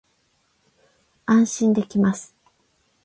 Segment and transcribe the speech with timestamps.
[1.27, 2.33] 安心できます